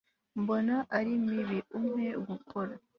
mbona 0.41 0.75
ari 0.97 1.11
mibi, 1.25 1.59
umpe 1.77 2.07
gukora 2.27 2.73